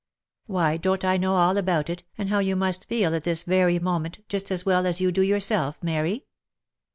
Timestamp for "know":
1.17-1.35